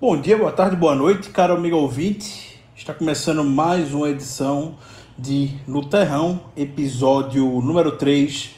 Bom 0.00 0.18
dia, 0.18 0.34
boa 0.34 0.50
tarde, 0.50 0.76
boa 0.76 0.94
noite, 0.94 1.28
caro 1.28 1.52
amigo 1.52 1.76
ouvinte. 1.76 2.58
Está 2.74 2.94
começando 2.94 3.44
mais 3.44 3.92
uma 3.92 4.08
edição 4.08 4.76
de 5.18 5.50
No 5.66 5.84
Terrão, 5.84 6.40
episódio 6.56 7.44
número 7.60 7.98
3, 7.98 8.56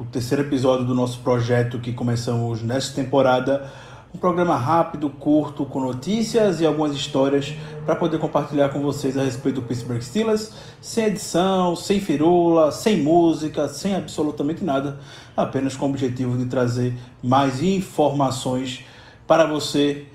o 0.00 0.06
terceiro 0.06 0.44
episódio 0.44 0.86
do 0.86 0.94
nosso 0.94 1.18
projeto 1.18 1.78
que 1.78 1.92
começamos 1.92 2.62
nesta 2.62 2.94
temporada. 2.94 3.70
Um 4.14 4.18
programa 4.18 4.56
rápido, 4.56 5.10
curto, 5.10 5.66
com 5.66 5.78
notícias 5.78 6.62
e 6.62 6.66
algumas 6.66 6.96
histórias 6.96 7.54
para 7.84 7.94
poder 7.94 8.18
compartilhar 8.18 8.70
com 8.70 8.80
vocês 8.80 9.18
a 9.18 9.22
respeito 9.22 9.60
do 9.60 9.66
Pittsburgh 9.66 10.00
Steelers, 10.00 10.54
sem 10.80 11.04
edição, 11.04 11.76
sem 11.76 12.00
firula, 12.00 12.72
sem 12.72 12.96
música, 13.02 13.68
sem 13.68 13.94
absolutamente 13.94 14.64
nada, 14.64 14.98
apenas 15.36 15.76
com 15.76 15.84
o 15.84 15.90
objetivo 15.90 16.38
de 16.38 16.46
trazer 16.46 16.94
mais 17.22 17.62
informações 17.62 18.86
para 19.26 19.44
você 19.44 20.06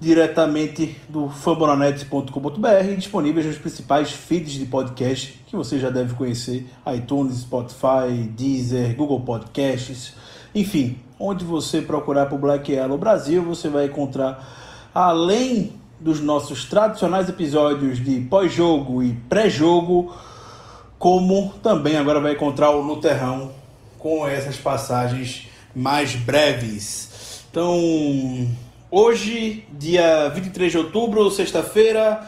diretamente 0.00 0.96
do 1.08 1.28
fambonanet.com.br, 1.28 2.94
disponíveis 2.96 3.46
nos 3.46 3.58
principais 3.58 4.12
feeds 4.12 4.52
de 4.52 4.66
podcast 4.66 5.42
que 5.46 5.56
você 5.56 5.78
já 5.78 5.90
deve 5.90 6.14
conhecer: 6.14 6.66
iTunes, 6.94 7.38
Spotify, 7.38 8.28
Deezer, 8.30 8.94
Google 8.94 9.20
Podcasts, 9.20 10.14
enfim, 10.54 10.98
onde 11.18 11.44
você 11.44 11.82
procurar 11.82 12.26
por 12.26 12.38
Black 12.38 12.70
Yellow 12.70 12.98
Brasil, 12.98 13.42
você 13.42 13.68
vai 13.68 13.86
encontrar 13.86 14.90
além 14.94 15.72
dos 16.00 16.20
nossos 16.20 16.64
tradicionais 16.64 17.28
episódios 17.28 18.02
de 18.02 18.20
pós-jogo 18.20 19.02
e 19.02 19.14
pré-jogo, 19.28 20.14
como 20.98 21.52
também 21.62 21.96
agora 21.96 22.20
vai 22.20 22.32
encontrar 22.32 22.70
o 22.70 22.84
No 22.84 23.00
Terrão 23.00 23.50
com 23.98 24.26
essas 24.26 24.56
passagens 24.56 25.48
mais 25.74 26.14
breves. 26.14 27.44
Então, 27.50 28.48
Hoje, 28.90 29.66
dia 29.70 30.30
23 30.30 30.72
de 30.72 30.78
outubro, 30.78 31.30
sexta-feira, 31.30 32.26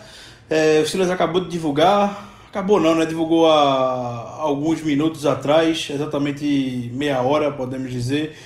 é, 0.51 0.81
o 0.81 0.87
Silas 0.87 1.11
acabou 1.11 1.41
de 1.41 1.49
divulgar, 1.49 2.29
acabou 2.51 2.79
não, 2.79 2.95
né? 2.95 3.07
Divulgou 3.07 3.51
há 3.51 4.37
alguns 4.41 4.83
minutos 4.83 5.25
atrás, 5.25 5.89
exatamente 5.91 6.91
meia 6.93 7.23
hora, 7.23 7.51
podemos 7.51 7.91
dizer, 7.91 8.37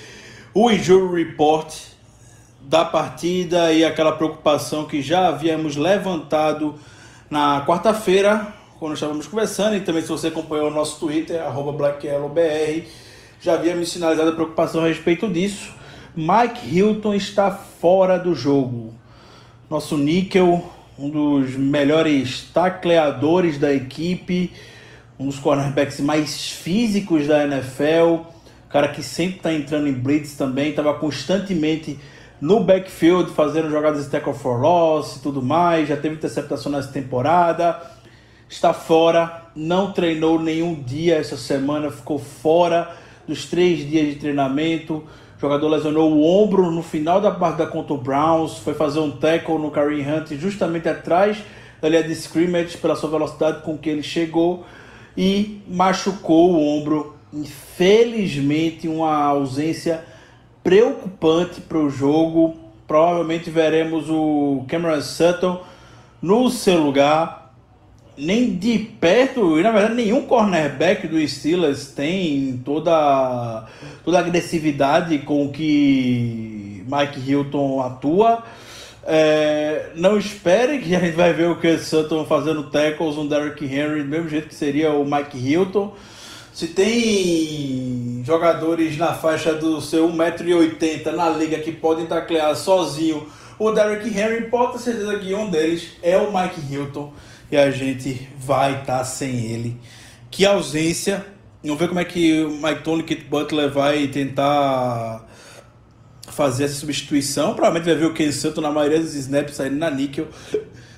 o 0.53 0.71
injury 0.71 1.25
report 1.25 1.75
da 2.61 2.85
partida 2.85 3.73
e 3.73 3.83
aquela 3.83 4.13
preocupação 4.13 4.85
que 4.85 5.01
já 5.01 5.27
havíamos 5.27 5.75
levantado 5.75 6.75
na 7.29 7.65
quarta-feira, 7.65 8.47
quando 8.79 8.93
estávamos 8.93 9.27
conversando, 9.27 9.75
e 9.75 9.81
também 9.81 10.01
se 10.01 10.07
você 10.07 10.27
acompanhou 10.27 10.69
o 10.69 10.73
nosso 10.73 11.01
Twitter, 11.01 11.43
arroba 11.43 11.73
BlackYellowBR, 11.73 12.87
já 13.41 13.55
havíamos 13.55 13.91
sinalizado 13.91 14.29
a 14.29 14.33
preocupação 14.33 14.85
a 14.85 14.87
respeito 14.87 15.27
disso. 15.27 15.75
Mike 16.15 16.73
Hilton 16.73 17.13
está 17.13 17.51
fora 17.51 18.17
do 18.17 18.33
jogo. 18.33 18.93
Nosso 19.69 19.97
níquel, 19.97 20.63
um 20.97 21.09
dos 21.09 21.55
melhores 21.57 22.49
tacleadores 22.53 23.57
da 23.57 23.73
equipe, 23.73 24.53
um 25.19 25.25
dos 25.25 25.39
cornerbacks 25.39 25.99
mais 25.99 26.51
físicos 26.51 27.27
da 27.27 27.43
NFL, 27.43 28.27
cara 28.69 28.87
que 28.87 29.03
sempre 29.03 29.37
está 29.37 29.53
entrando 29.53 29.87
em 29.89 29.93
blitz 29.93 30.37
também, 30.37 30.69
estava 30.69 30.93
constantemente 30.93 31.99
no 32.39 32.61
backfield 32.61 33.31
fazendo 33.31 33.69
jogadas 33.69 34.05
de 34.05 34.09
tackle 34.09 34.33
for 34.33 34.61
loss 34.61 35.17
e 35.17 35.19
tudo 35.21 35.41
mais, 35.41 35.89
já 35.89 35.97
teve 35.97 36.15
interceptação 36.15 36.71
nessa 36.71 36.93
temporada, 36.93 37.81
está 38.47 38.73
fora, 38.73 39.47
não 39.53 39.91
treinou 39.91 40.39
nenhum 40.39 40.75
dia 40.75 41.15
essa 41.15 41.35
semana, 41.35 41.91
ficou 41.91 42.19
fora 42.19 42.95
dos 43.27 43.45
três 43.45 43.79
dias 43.79 44.13
de 44.13 44.15
treinamento, 44.15 45.03
o 45.45 45.47
jogador 45.47 45.67
lesionou 45.67 46.11
o 46.11 46.25
ombro 46.25 46.71
no 46.71 46.81
final 46.81 47.21
da 47.21 47.29
partida 47.29 47.67
contra 47.67 47.93
o 47.93 47.97
Browns, 47.99 48.57
foi 48.57 48.73
fazer 48.73 48.99
um 48.99 49.11
tackle 49.11 49.59
no 49.59 49.69
Kareem 49.69 50.01
Hunt 50.01 50.31
justamente 50.39 50.89
atrás 50.89 51.37
da 51.79 51.87
linha 51.87 52.01
de 52.01 52.13
scrimmage 52.13 52.77
pela 52.77 52.95
sua 52.95 53.11
velocidade 53.11 53.61
com 53.61 53.77
que 53.77 53.87
ele 53.87 54.01
chegou 54.01 54.65
e 55.15 55.61
machucou 55.67 56.53
o 56.53 56.59
ombro. 56.59 57.15
Infelizmente, 57.31 58.87
uma 58.87 59.23
ausência 59.23 60.03
preocupante 60.63 61.61
para 61.61 61.77
o 61.77 61.91
jogo. 61.91 62.55
Provavelmente 62.87 63.51
veremos 63.51 64.09
o 64.09 64.65
Cameron 64.67 65.01
Sutton 65.01 65.61
no 66.19 66.49
seu 66.49 66.81
lugar 66.81 67.44
nem 68.17 68.55
de 68.55 68.77
perto, 68.79 69.59
e 69.59 69.63
na 69.63 69.71
verdade 69.71 69.95
nenhum 69.95 70.23
cornerback 70.23 71.07
do 71.07 71.25
Steelers 71.27 71.87
tem 71.87 72.61
toda, 72.63 73.65
toda 74.03 74.17
a 74.17 74.21
agressividade 74.21 75.19
com 75.19 75.49
que 75.49 76.83
Mike 76.87 77.19
Hilton 77.29 77.81
atua. 77.81 78.43
É, 79.07 79.91
não 79.95 80.17
espere 80.17 80.79
que 80.79 80.95
a 80.95 80.99
gente 80.99 81.15
vai 81.15 81.31
ver 81.31 81.49
o 81.49 81.59
que 81.59 81.77
Sutton 81.77 82.25
fazendo 82.25 82.63
tackles 82.71 83.15
no 83.15 83.27
Derrick 83.27 83.63
Henry 83.63 84.01
do 84.01 84.09
mesmo 84.09 84.27
jeito 84.27 84.47
que 84.47 84.55
seria 84.55 84.91
o 84.91 85.05
Mike 85.05 85.37
Hilton. 85.37 85.93
Se 86.53 86.67
tem 86.69 88.23
jogadores 88.25 88.97
na 88.97 89.13
faixa 89.13 89.53
do 89.53 89.81
seu 89.81 90.09
1,80m 90.09 91.11
na 91.11 91.29
liga 91.29 91.59
que 91.59 91.71
podem 91.71 92.05
taclear 92.05 92.55
sozinho 92.55 93.27
o 93.59 93.71
Derrick 93.71 94.07
Henry, 94.07 94.49
pode 94.49 94.73
ter 94.73 94.79
certeza 94.79 95.19
que 95.19 95.33
um 95.33 95.49
deles 95.49 95.91
é 96.01 96.17
o 96.17 96.33
Mike 96.33 96.61
Hilton 96.71 97.13
e 97.51 97.57
a 97.57 97.71
gente 97.71 98.27
vai 98.37 98.81
estar 98.81 98.99
tá 98.99 99.03
sem 99.03 99.45
ele. 99.45 99.77
Que 100.31 100.45
ausência. 100.45 101.25
Vamos 101.63 101.79
ver 101.79 101.87
como 101.87 101.99
é 101.99 102.05
que 102.05 102.43
o 102.43 102.51
Mike 102.51 102.83
Tony 102.83 103.03
Kit 103.03 103.25
Butler 103.25 103.71
vai 103.71 104.07
tentar 104.07 105.25
fazer 106.27 106.65
essa 106.65 106.75
substituição. 106.75 107.53
Provavelmente 107.53 107.85
vai 107.85 107.95
ver 107.95 108.05
o 108.05 108.13
Ken 108.13 108.31
Santo 108.31 108.61
na 108.61 108.71
maioria 108.71 108.99
dos 108.99 109.15
snaps 109.15 109.55
saindo 109.55 109.77
na 109.77 109.89
níquel. 109.89 110.27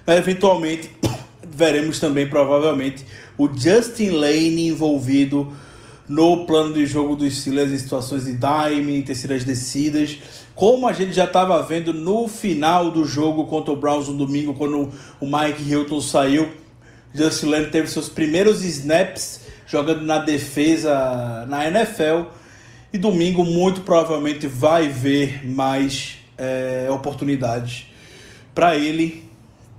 Eventualmente 0.08 0.90
veremos 1.47 2.00
também 2.00 2.28
provavelmente 2.28 3.06
o 3.38 3.47
Justin 3.47 4.12
Lane 4.12 4.68
envolvido 4.68 5.53
no 6.07 6.45
plano 6.45 6.73
de 6.73 6.85
jogo 6.85 7.16
dos 7.16 7.41
Steelers 7.41 7.72
em 7.72 7.78
situações 7.78 8.25
de 8.25 8.34
dime, 8.34 8.97
em 8.97 9.01
terceiras 9.01 9.44
descidas 9.44 10.19
como 10.57 10.88
a 10.88 10.91
gente 10.91 11.13
já 11.13 11.25
estava 11.25 11.62
vendo 11.62 11.94
no 11.94 12.28
final 12.28 12.90
do 12.90 13.06
jogo 13.06 13.45
contra 13.45 13.72
o 13.72 13.75
Browns 13.75 14.07
no 14.07 14.17
domingo, 14.17 14.56
quando 14.56 14.91
o 15.19 15.25
Mike 15.28 15.62
Hilton 15.62 16.01
saiu, 16.01 16.50
Justin 17.13 17.46
Lane 17.46 17.67
teve 17.67 17.88
seus 17.88 18.09
primeiros 18.09 18.63
snaps 18.63 19.41
jogando 19.67 20.01
na 20.01 20.17
defesa 20.17 21.46
na 21.47 21.67
NFL. 21.67 22.31
E 22.91 22.97
domingo, 22.97 23.44
muito 23.44 23.81
provavelmente, 23.81 24.47
vai 24.47 24.88
ver 24.88 25.47
mais 25.47 26.17
é, 26.35 26.88
oportunidades 26.90 27.85
para 28.56 28.75
ele. 28.75 29.29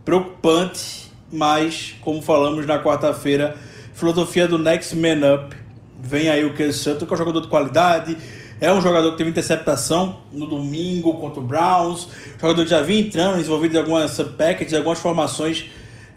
Preocupante, 0.05 1.11
mas, 1.33 1.97
como 2.03 2.23
falamos 2.23 2.65
na 2.67 2.81
quarta-feira, 2.81 3.57
filosofia 3.95 4.47
do 4.47 4.59
Next 4.59 4.95
Man 4.95 5.35
Up. 5.35 5.57
Vem 6.01 6.29
aí 6.29 6.45
o 6.45 6.55
Ken 6.55 6.71
Sutton, 6.71 7.05
que 7.05 7.13
é 7.13 7.15
um 7.15 7.19
jogador 7.19 7.41
de 7.41 7.49
qualidade, 7.49 8.17
é 8.61 8.73
um 8.73 8.81
jogador 8.81 9.13
que 9.13 9.19
teve 9.19 9.31
interceptação 9.31 10.21
no 10.33 10.47
domingo 10.47 11.15
contra 11.15 11.41
o 11.41 11.43
Browns. 11.43 12.09
Jogador 12.41 12.65
que 12.65 12.71
já 12.71 12.83
vinha 12.83 13.01
entrando, 13.01 13.41
envolvido 13.41 13.77
em 13.77 13.79
algumas 13.79 14.17
packages, 14.37 14.75
algumas 14.75 14.99
formações 14.99 15.67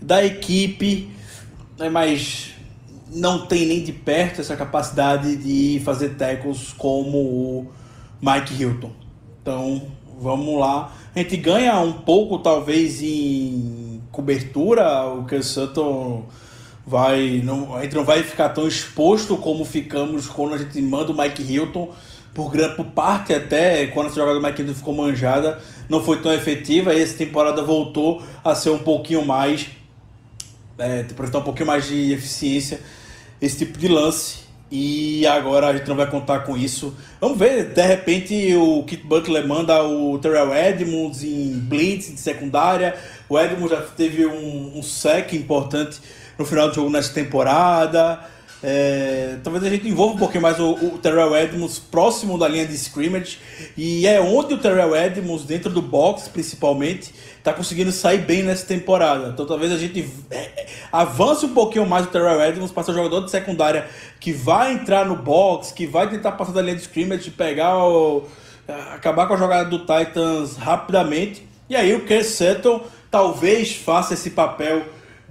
da 0.01 0.23
equipe, 0.23 1.09
né, 1.77 1.89
mas 1.89 2.51
não 3.13 3.45
tem 3.45 3.65
nem 3.65 3.83
de 3.83 3.91
perto 3.91 4.41
essa 4.41 4.55
capacidade 4.55 5.35
de 5.35 5.81
fazer 5.83 6.09
tackles 6.15 6.73
como 6.77 7.17
o 7.17 7.71
Mike 8.21 8.53
Hilton. 8.59 8.91
Então, 9.41 9.81
vamos 10.19 10.59
lá. 10.59 10.93
A 11.13 11.19
gente 11.19 11.35
ganha 11.37 11.79
um 11.79 11.93
pouco, 11.93 12.39
talvez, 12.39 13.01
em 13.01 14.01
cobertura. 14.11 15.05
O 15.05 15.25
que 15.25 15.41
Sutton 15.41 16.25
vai. 16.85 17.41
Não, 17.43 17.75
a 17.75 17.83
gente 17.83 17.95
não 17.95 18.03
vai 18.03 18.23
ficar 18.23 18.49
tão 18.49 18.67
exposto 18.67 19.37
como 19.37 19.63
ficamos 19.65 20.27
quando 20.27 20.55
a 20.55 20.57
gente 20.57 20.81
manda 20.81 21.11
o 21.11 21.17
Mike 21.17 21.41
Hilton 21.41 21.93
por, 22.33 22.51
por 22.75 22.85
parte 22.85 23.33
até, 23.33 23.87
quando 23.87 24.07
essa 24.07 24.15
jogada 24.15 24.39
do 24.39 24.45
McKinnon 24.45 24.73
ficou 24.73 24.93
manjada, 24.93 25.59
não 25.89 26.01
foi 26.01 26.21
tão 26.21 26.33
efetiva. 26.33 26.93
E 26.93 27.01
essa 27.01 27.17
temporada 27.17 27.61
voltou 27.61 28.21
a 28.43 28.55
ser 28.55 28.69
um 28.69 28.79
pouquinho 28.79 29.25
mais. 29.25 29.67
É, 30.77 31.05
um 31.37 31.41
pouquinho 31.41 31.67
mais 31.67 31.87
de 31.87 32.11
eficiência 32.11 32.79
esse 33.41 33.57
tipo 33.57 33.77
de 33.77 33.87
lance. 33.87 34.41
E 34.73 35.27
agora 35.27 35.67
a 35.67 35.75
gente 35.75 35.87
não 35.89 35.97
vai 35.97 36.09
contar 36.09 36.39
com 36.41 36.55
isso. 36.55 36.95
Vamos 37.19 37.37
ver, 37.37 37.73
de 37.73 37.81
repente 37.81 38.55
o 38.55 38.83
Kit 38.83 39.05
Butler 39.05 39.45
manda 39.45 39.83
o 39.83 40.17
Terrell 40.17 40.53
Edmonds 40.55 41.23
em 41.23 41.59
blitz 41.59 42.07
de 42.13 42.17
secundária. 42.17 42.95
O 43.27 43.37
Edmonds 43.37 43.71
já 43.71 43.81
teve 43.81 44.25
um, 44.25 44.77
um 44.77 44.81
sec 44.81 45.33
importante 45.33 45.99
no 46.37 46.45
final 46.45 46.69
do 46.69 46.75
jogo 46.75 46.89
nessa 46.89 47.13
temporada. 47.13 48.19
É, 48.63 49.37
talvez 49.43 49.63
a 49.63 49.69
gente 49.69 49.87
envolva 49.87 50.13
um 50.13 50.17
pouquinho 50.19 50.43
mais 50.43 50.59
o, 50.59 50.73
o, 50.73 50.99
Terrell 50.99 51.35
Edmonds 51.35 51.79
próximo 51.79 52.37
da 52.37 52.47
linha 52.47 52.63
de 52.63 52.75
scrimmage 52.75 53.39
e 53.75 54.05
é 54.05 54.21
onde 54.21 54.53
o 54.53 54.57
Terrell 54.59 54.95
Edmonds, 54.95 55.45
dentro 55.45 55.71
do 55.71 55.81
box 55.81 56.27
principalmente, 56.27 57.11
está 57.39 57.53
conseguindo 57.53 57.91
sair 57.91 58.19
bem 58.19 58.43
nessa 58.43 58.67
temporada. 58.67 59.29
Então 59.29 59.47
talvez 59.47 59.71
a 59.71 59.77
gente 59.77 60.07
é, 60.29 60.37
é, 60.37 60.67
avance 60.91 61.43
um 61.43 61.55
pouquinho 61.55 61.87
mais 61.87 62.05
o 62.05 62.09
Terrell 62.09 62.39
Edmonds 62.39 62.71
para 62.71 62.83
ser 62.83 62.93
jogador 62.93 63.21
de 63.21 63.31
secundária 63.31 63.87
que 64.19 64.31
vai 64.31 64.73
entrar 64.73 65.07
no 65.07 65.15
box, 65.15 65.71
que 65.71 65.87
vai 65.87 66.07
tentar 66.07 66.33
passar 66.33 66.51
da 66.51 66.61
linha 66.61 66.75
de 66.75 66.83
scrimmage, 66.83 67.31
pegar 67.31 67.83
o, 67.83 68.27
acabar 68.93 69.27
com 69.27 69.33
a 69.33 69.37
jogada 69.37 69.69
do 69.69 69.79
Titans 69.79 70.55
rapidamente 70.55 71.47
E 71.67 71.75
aí 71.75 71.95
o 71.95 72.05
Ken 72.05 72.23
Sutton 72.23 72.83
talvez 73.09 73.75
faça 73.75 74.13
esse 74.13 74.29
papel 74.29 74.85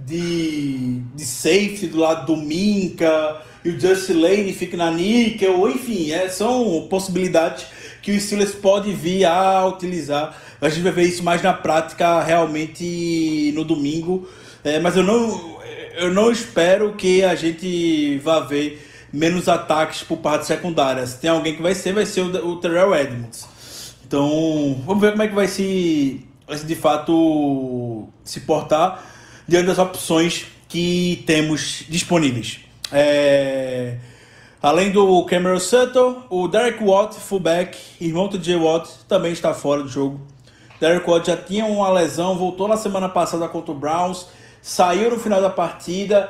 de, 0.05 0.99
de 1.15 1.25
safety 1.25 1.87
do 1.87 1.99
lado 1.99 2.25
do 2.25 2.41
Minka 2.41 3.41
e 3.63 3.69
o 3.69 3.79
Justin 3.79 4.13
Lane 4.13 4.53
fique 4.53 4.75
na 4.75 4.89
níquel, 4.89 5.69
enfim, 5.69 6.11
é, 6.11 6.29
são 6.29 6.87
possibilidades 6.89 7.65
que 8.01 8.11
o 8.11 8.19
Steelers 8.19 8.53
pode 8.53 8.91
vir 8.93 9.25
a 9.25 9.65
utilizar. 9.67 10.35
A 10.59 10.69
gente 10.69 10.83
vai 10.83 10.91
ver 10.91 11.03
isso 11.03 11.23
mais 11.23 11.41
na 11.41 11.53
prática 11.53 12.21
realmente 12.21 13.51
no 13.55 13.63
domingo, 13.63 14.27
é, 14.63 14.79
mas 14.79 14.97
eu 14.97 15.03
não, 15.03 15.59
eu 15.95 16.11
não 16.11 16.31
espero 16.31 16.93
que 16.93 17.23
a 17.23 17.35
gente 17.35 18.17
vá 18.19 18.39
ver 18.39 18.87
menos 19.13 19.47
ataques 19.47 20.03
por 20.03 20.17
parte 20.17 20.47
secundária. 20.47 21.05
Se 21.05 21.19
tem 21.19 21.29
alguém 21.29 21.55
que 21.55 21.61
vai 21.61 21.75
ser, 21.75 21.93
vai 21.93 22.05
ser 22.05 22.21
o, 22.21 22.51
o 22.51 22.55
Terrell 22.57 22.95
Edmonds. 22.95 23.47
Então, 24.05 24.81
vamos 24.85 25.01
ver 25.01 25.11
como 25.11 25.23
é 25.23 25.27
que 25.27 25.35
vai 25.35 25.47
se, 25.47 26.25
vai 26.47 26.57
se 26.57 26.65
de 26.65 26.75
fato 26.75 28.09
se 28.23 28.41
portar 28.41 29.11
diante 29.47 29.67
das 29.67 29.77
opções 29.77 30.45
que 30.67 31.23
temos 31.25 31.83
disponíveis. 31.89 32.59
É... 32.91 33.97
Além 34.61 34.91
do 34.91 35.25
Cameron 35.25 35.59
Sutton, 35.59 36.23
o 36.29 36.47
Derek 36.47 36.83
Watt, 36.83 37.15
fullback, 37.15 37.77
irmão 37.99 38.27
do 38.27 38.41
Jay 38.41 38.55
Watt, 38.55 38.87
também 39.07 39.31
está 39.31 39.55
fora 39.55 39.81
do 39.81 39.89
jogo. 39.89 40.21
Derek 40.79 41.09
Watt 41.09 41.27
já 41.27 41.37
tinha 41.37 41.65
uma 41.65 41.89
lesão, 41.89 42.37
voltou 42.37 42.67
na 42.67 42.77
semana 42.77 43.09
passada 43.09 43.47
contra 43.47 43.71
o 43.71 43.75
Browns, 43.75 44.27
saiu 44.61 45.09
no 45.09 45.19
final 45.19 45.41
da 45.41 45.49
partida 45.49 46.29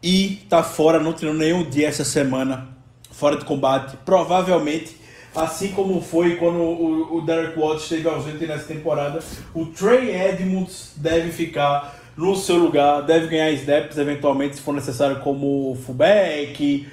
e 0.00 0.40
está 0.44 0.62
fora, 0.62 1.00
não 1.00 1.12
treinou 1.12 1.36
nenhum 1.36 1.68
dia 1.68 1.88
essa 1.88 2.04
semana, 2.04 2.68
fora 3.10 3.36
de 3.36 3.44
combate. 3.44 3.96
Provavelmente, 4.04 4.96
assim 5.34 5.72
como 5.72 6.00
foi 6.00 6.36
quando 6.36 6.60
o, 6.60 7.20
Derek 7.22 7.58
Watt 7.58 7.82
esteve 7.82 8.08
ausente 8.08 8.46
nessa 8.46 8.64
temporada, 8.64 9.18
o 9.52 9.66
Trey 9.66 10.10
Edmonds 10.10 10.92
deve 10.96 11.32
ficar 11.32 11.95
no 12.16 12.34
seu 12.34 12.56
lugar, 12.56 13.02
deve 13.02 13.26
ganhar 13.26 13.50
snaps 13.52 13.98
eventualmente, 13.98 14.56
se 14.56 14.62
for 14.62 14.72
necessário, 14.74 15.20
como 15.20 15.76
fullback 15.84 16.86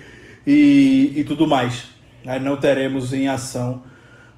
e, 0.45 1.13
e 1.15 1.23
tudo 1.23 1.47
mais. 1.47 1.85
Aí 2.25 2.39
não 2.39 2.57
teremos 2.57 3.13
em 3.13 3.27
ação 3.27 3.83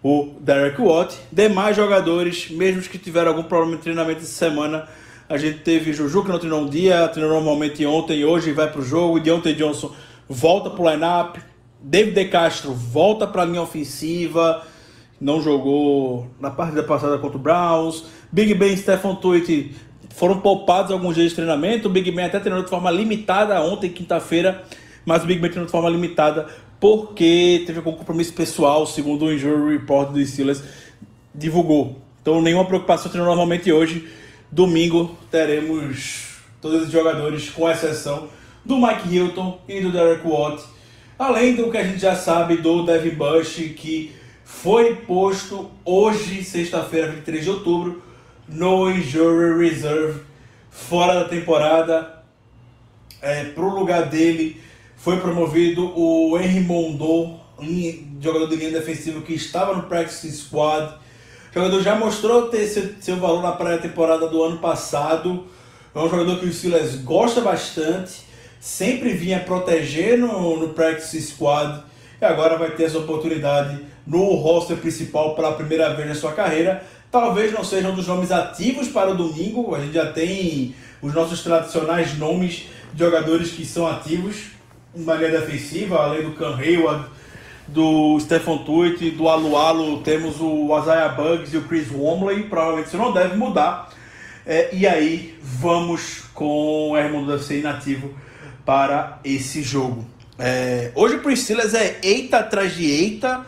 o 0.04 0.36
Derek 0.40 0.80
Watt. 0.80 1.18
Demais 1.32 1.76
jogadores, 1.76 2.52
mesmo 2.52 2.82
que 2.84 3.00
tiveram 3.00 3.30
algum 3.30 3.42
problema 3.42 3.78
de 3.78 3.82
treinamento 3.82 4.22
essa 4.22 4.28
semana, 4.28 4.88
a 5.28 5.36
gente 5.38 5.60
teve 5.60 5.92
Juju 5.92 6.24
que 6.24 6.30
não 6.30 6.38
treinou 6.38 6.62
um 6.62 6.70
dia, 6.70 7.08
treinou 7.08 7.34
normalmente 7.34 7.84
ontem 7.88 8.20
e 8.20 8.26
hoje 8.26 8.52
vai 8.52 8.70
para 8.72 8.82
o 8.82 8.86
jogo. 8.86 9.20
Deontay 9.20 9.56
Johnson 9.56 9.92
volta 10.30 10.70
para 10.70 10.82
o 10.84 10.90
lineup. 10.92 11.38
David 11.82 12.14
De 12.14 12.26
Castro 12.26 12.72
volta 12.74 13.26
para 13.26 13.42
a 13.42 13.46
linha 13.46 13.64
ofensiva. 13.64 14.62
Não 15.20 15.42
jogou 15.42 16.28
na 16.40 16.52
partida 16.52 16.84
passada 16.84 17.18
contra 17.18 17.38
o 17.38 17.42
Browns. 17.42 18.06
Big 18.32 18.54
Ben 18.54 18.78
Stephen 18.78 19.16
Tuitt 19.16 19.76
foram 20.16 20.40
poupados 20.40 20.92
alguns 20.92 21.16
dias 21.16 21.30
de 21.30 21.36
treinamento. 21.36 21.88
O 21.88 21.92
Big 21.92 22.10
Ben 22.12 22.26
até 22.26 22.40
treinou 22.40 22.64
de 22.64 22.70
forma 22.70 22.90
limitada 22.90 23.62
ontem, 23.62 23.90
quinta-feira, 23.90 24.64
mas 25.06 25.24
o 25.24 25.26
Big 25.26 25.40
Ben 25.40 25.50
treinou 25.50 25.66
de 25.66 25.72
forma 25.72 25.90
limitada 25.90 26.48
porque 26.80 27.64
teve 27.66 27.80
algum 27.80 27.94
compromisso 27.94 28.34
pessoal, 28.34 28.86
segundo 28.86 29.26
o 29.26 29.34
Injury 29.34 29.78
Report 29.78 30.12
do 30.12 30.26
Steelers 30.26 30.64
divulgou. 31.34 32.02
Então, 32.22 32.42
nenhuma 32.42 32.66
preocupação 32.66 33.12
treinou 33.12 33.28
normalmente 33.28 33.72
hoje. 33.72 34.08
Domingo 34.52 35.18
teremos 35.30 36.40
todos 36.62 36.84
os 36.84 36.92
jogadores, 36.92 37.50
com 37.50 37.70
exceção 37.70 38.30
do 38.64 38.78
Mike 38.78 39.14
Hilton 39.14 39.60
e 39.68 39.82
do 39.82 39.92
Derek 39.92 40.26
Watt. 40.26 40.64
Além 41.20 41.56
do 41.56 41.70
que 41.70 41.78
a 41.78 41.84
gente 41.84 42.00
já 42.00 42.16
sabe 42.16 42.58
do 42.58 42.86
Devin 42.86 43.16
Bush, 43.16 43.56
que 43.76 44.12
foi 44.44 44.96
posto 44.96 45.70
hoje, 45.84 46.44
sexta-feira, 46.44 47.12
23 47.12 47.44
de 47.44 47.50
outubro, 47.50 48.02
no 48.48 48.90
Injury 48.90 49.58
Reserve, 49.58 50.22
fora 50.70 51.16
da 51.16 51.26
temporada. 51.26 52.24
É, 53.22 53.52
o 53.56 53.62
lugar 53.62 54.06
dele 54.06 54.62
foi 54.98 55.20
promovido 55.20 55.92
o 55.98 56.38
Henry 56.38 56.62
Mondou, 56.62 57.40
jogador 58.22 58.48
de 58.48 58.56
linha 58.56 58.72
defensiva 58.72 59.22
que 59.22 59.34
estava 59.34 59.74
no 59.74 59.84
Practice 59.84 60.32
Squad. 60.32 60.96
O 61.52 61.54
jogador 61.54 61.82
já 61.82 61.96
mostrou 61.96 62.50
ter 62.50 62.68
seu, 62.68 62.94
seu 63.00 63.16
valor 63.18 63.42
na 63.42 63.54
pré-temporada 63.54 64.28
do 64.28 64.44
ano 64.44 64.58
passado. 64.58 65.46
É 65.94 66.00
um 66.00 66.10
jogador 66.10 66.40
que 66.40 66.46
o 66.46 66.54
Silas 66.54 66.96
gosta 66.96 67.42
bastante, 67.42 68.24
sempre 68.60 69.14
vinha 69.14 69.40
proteger 69.40 70.18
no, 70.18 70.60
no 70.60 70.70
Practice 70.74 71.22
Squad 71.22 71.84
e 72.22 72.26
agora 72.26 72.58
vai 72.58 72.72
ter 72.72 72.84
essa 72.84 72.98
oportunidade 72.98 73.80
no 74.06 74.36
roster 74.36 74.78
principal 74.78 75.36
pela 75.36 75.54
primeira 75.54 75.94
vez 75.94 76.08
na 76.08 76.16
sua 76.16 76.34
carreira 76.34 76.84
talvez 77.12 77.52
não 77.52 77.64
seja 77.64 77.90
um 77.90 77.96
dos 77.96 78.08
nomes 78.08 78.32
ativos 78.32 78.88
para 78.88 79.12
o 79.12 79.16
domingo. 79.16 79.76
A 79.76 79.80
gente 79.80 79.94
já 79.94 80.12
tem 80.12 80.76
os 81.02 81.14
nossos 81.14 81.44
tradicionais 81.44 82.18
nomes 82.18 82.68
de 82.94 83.00
jogadores 83.00 83.52
que 83.52 83.66
são 83.66 83.88
ativos 83.88 84.56
uma 84.96 85.16
linha 85.16 85.32
defensiva, 85.32 85.98
além 85.98 86.24
do 86.24 86.32
Cam 86.32 86.56
Hayward, 86.56 87.06
do 87.68 88.18
Stephen 88.20 88.60
Tuitt, 88.60 89.12
do 89.12 89.28
Alualo, 89.28 90.02
temos 90.02 90.40
o 90.40 90.68
Isaiah 90.80 91.10
Bugs 91.10 91.54
e 91.54 91.58
o 91.58 91.64
Chris 91.64 91.92
Womley. 91.92 92.44
Provavelmente 92.44 92.88
isso 92.88 92.98
não 92.98 93.12
deve 93.12 93.36
mudar. 93.36 93.90
É, 94.46 94.74
e 94.74 94.88
aí 94.88 95.38
vamos 95.42 96.24
com 96.34 96.92
o 96.92 96.98
Hermundo 96.98 97.38
ser 97.40 97.60
inativo 97.60 98.14
para 98.64 99.20
esse 99.24 99.62
jogo. 99.62 100.06
É, 100.38 100.92
hoje 100.96 101.16
o 101.16 101.36
Steelers 101.36 101.74
é 101.74 102.00
eita 102.04 102.40
atrás 102.40 102.76
de 102.76 102.86
eita 102.86 103.46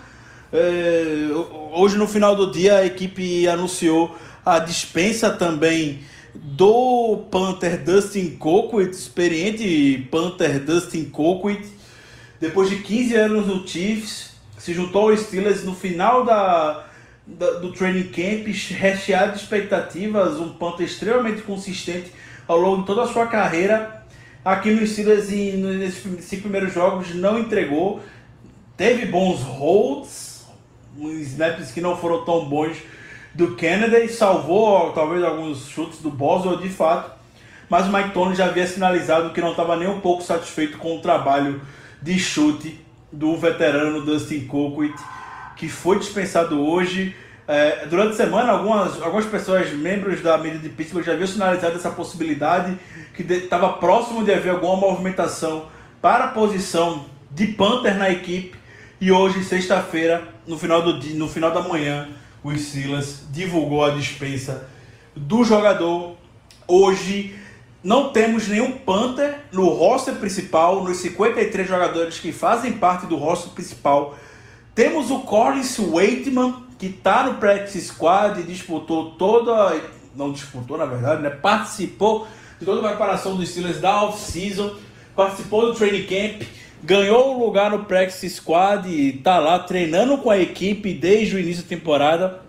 é, 0.51 1.29
hoje, 1.73 1.97
no 1.97 2.07
final 2.07 2.35
do 2.35 2.51
dia, 2.51 2.77
a 2.77 2.85
equipe 2.85 3.47
anunciou 3.47 4.15
a 4.45 4.59
dispensa 4.59 5.29
também 5.29 5.99
do 6.33 7.25
Panther 7.31 7.83
Dustin 7.83 8.37
Colquitt, 8.37 8.91
experiente 8.91 10.07
Panther 10.11 10.59
Dustin 10.59 11.05
Colquitt. 11.05 11.67
Depois 12.39 12.69
de 12.69 12.77
15 12.77 13.15
anos 13.15 13.47
no 13.47 13.67
Chiefs, 13.67 14.35
se 14.57 14.73
juntou 14.73 15.09
ao 15.09 15.17
Steelers 15.17 15.63
no 15.63 15.75
final 15.75 16.23
da, 16.23 16.85
da, 17.25 17.51
do 17.59 17.73
training 17.73 18.09
camp, 18.09 18.47
recheado 18.47 19.33
de 19.33 19.39
expectativas, 19.39 20.39
um 20.39 20.49
Panther 20.49 20.85
extremamente 20.85 21.41
consistente 21.41 22.11
ao 22.47 22.57
longo 22.57 22.81
de 22.81 22.87
toda 22.87 23.03
a 23.03 23.07
sua 23.07 23.27
carreira. 23.27 24.05
Aqui 24.45 24.71
no 24.71 24.85
Steelers, 24.85 25.29
nesses 25.29 26.39
primeiros 26.39 26.73
jogos, 26.73 27.13
não 27.13 27.39
entregou. 27.39 28.01
Teve 28.77 29.07
bons 29.07 29.41
holds, 29.41 30.26
snaps 31.21 31.71
que 31.71 31.81
não 31.81 31.95
foram 31.95 32.23
tão 32.25 32.45
bons 32.45 32.77
do 33.33 33.55
Kennedy, 33.55 34.09
salvou 34.09 34.91
talvez 34.93 35.23
alguns 35.23 35.67
chutes 35.69 35.99
do 35.99 36.09
Boswell 36.09 36.57
de 36.57 36.69
fato, 36.69 37.11
mas 37.69 37.85
o 37.85 37.91
Mike 37.91 38.11
Tony 38.11 38.35
já 38.35 38.45
havia 38.45 38.65
sinalizado 38.65 39.31
que 39.31 39.41
não 39.41 39.51
estava 39.51 39.75
nem 39.75 39.87
um 39.87 39.99
pouco 39.99 40.23
satisfeito 40.23 40.77
com 40.77 40.97
o 40.97 41.01
trabalho 41.01 41.61
de 42.01 42.17
chute 42.17 42.79
do 43.11 43.35
veterano 43.37 44.01
Dustin 44.01 44.45
Colquitt, 44.45 44.97
que 45.55 45.69
foi 45.69 45.99
dispensado 45.99 46.59
hoje. 46.61 47.15
É, 47.47 47.85
durante 47.85 48.13
a 48.13 48.15
semana, 48.15 48.51
algumas, 48.51 49.01
algumas 49.01 49.25
pessoas, 49.25 49.71
membros 49.71 50.21
da 50.21 50.37
mídia 50.37 50.59
de 50.59 50.69
Pittsburgh, 50.69 51.05
já 51.05 51.13
haviam 51.13 51.27
sinalizado 51.27 51.75
essa 51.75 51.89
possibilidade, 51.89 52.77
que 53.15 53.23
estava 53.23 53.73
próximo 53.73 54.23
de 54.23 54.33
haver 54.33 54.49
alguma 54.49 54.75
movimentação 54.75 55.67
para 56.01 56.25
a 56.25 56.27
posição 56.29 57.05
de 57.31 57.47
Panther 57.47 57.95
na 57.97 58.09
equipe. 58.09 58.57
E 58.99 59.11
hoje, 59.11 59.43
sexta-feira, 59.43 60.27
no 60.47 60.57
final, 60.57 60.81
do 60.81 60.99
dia, 60.99 61.13
no 61.15 61.27
final 61.27 61.51
da 61.51 61.61
manhã, 61.61 62.09
o 62.43 62.55
Silas 62.57 63.23
divulgou 63.29 63.83
a 63.83 63.91
dispensa 63.91 64.67
do 65.15 65.43
jogador. 65.43 66.15
Hoje 66.67 67.35
não 67.83 68.09
temos 68.09 68.47
nenhum 68.47 68.71
Panther 68.71 69.41
no 69.51 69.67
roster 69.67 70.15
principal, 70.15 70.83
nos 70.83 70.97
53 70.97 71.67
jogadores 71.67 72.19
que 72.19 72.31
fazem 72.31 72.73
parte 72.73 73.05
do 73.05 73.15
roster 73.15 73.51
principal. 73.51 74.17
Temos 74.73 75.11
o 75.11 75.19
Collins 75.19 75.77
Waitman, 75.77 76.63
que 76.79 76.87
está 76.87 77.23
no 77.23 77.35
practice 77.35 77.87
squad 77.87 78.39
e 78.39 78.43
disputou 78.43 79.11
toda. 79.11 79.81
Não 80.15 80.31
disputou, 80.31 80.77
na 80.77 80.85
verdade, 80.85 81.21
né? 81.21 81.29
Participou 81.29 82.27
de 82.59 82.65
toda 82.65 82.81
a 82.81 82.89
preparação 82.89 83.35
dos 83.35 83.49
Steelers 83.49 83.79
da 83.79 84.03
off-season, 84.03 84.75
participou 85.15 85.67
do 85.67 85.73
training 85.73 86.03
camp 86.03 86.47
ganhou 86.83 87.35
o 87.35 87.45
lugar 87.45 87.71
no 87.71 87.85
practice 87.85 88.29
squad 88.29 88.87
e 88.89 89.13
tá 89.13 89.39
lá 89.39 89.59
treinando 89.59 90.17
com 90.17 90.29
a 90.29 90.39
equipe 90.39 90.93
desde 90.93 91.35
o 91.35 91.39
início 91.39 91.63
da 91.63 91.69
temporada, 91.69 92.41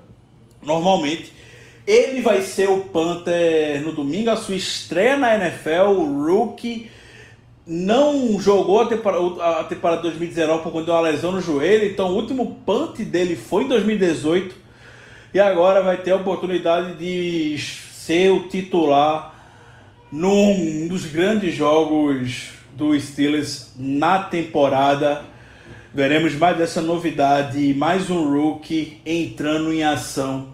normalmente. 0.62 1.32
Ele 1.86 2.20
vai 2.20 2.42
ser 2.42 2.68
o 2.68 2.80
Panther 2.80 3.82
no 3.82 3.92
domingo, 3.92 4.30
a 4.30 4.36
sua 4.36 4.54
estreia 4.54 5.16
na 5.16 5.34
NFL, 5.34 5.90
o 5.90 6.26
rookie. 6.26 6.90
Não 7.66 8.40
jogou 8.40 8.80
a 8.80 8.86
temporada, 8.86 9.60
a 9.60 9.64
temporada 9.64 10.02
2019 10.02 10.62
por 10.62 10.72
conta 10.72 10.84
de 10.86 10.90
uma 10.90 11.00
lesão 11.00 11.32
no 11.32 11.40
joelho, 11.40 11.86
então 11.86 12.10
o 12.10 12.14
último 12.14 12.58
punt 12.64 12.98
dele 13.00 13.36
foi 13.36 13.64
em 13.64 13.68
2018 13.68 14.54
e 15.34 15.40
agora 15.40 15.82
vai 15.82 15.98
ter 15.98 16.12
a 16.12 16.16
oportunidade 16.16 16.94
de 16.94 17.58
ser 17.58 18.30
o 18.30 18.48
titular 18.48 19.34
num 20.10 20.88
dos 20.88 21.04
grandes 21.04 21.54
jogos 21.54 22.57
do 22.78 22.98
Steelers 22.98 23.72
na 23.76 24.20
temporada. 24.20 25.22
Veremos 25.92 26.32
mais 26.36 26.56
dessa 26.56 26.80
novidade, 26.80 27.74
mais 27.74 28.08
um 28.08 28.32
rookie 28.32 29.00
entrando 29.04 29.72
em 29.72 29.82
ação 29.82 30.50